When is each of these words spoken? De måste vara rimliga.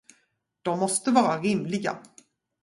De 0.61 0.79
måste 0.79 1.11
vara 1.11 1.41
rimliga. 1.41 2.03